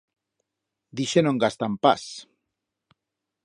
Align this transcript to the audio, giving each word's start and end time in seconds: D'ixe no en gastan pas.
D'ixe 1.01 1.23
no 1.27 1.33
en 1.35 1.41
gastan 1.45 1.75
pas. 1.87 2.09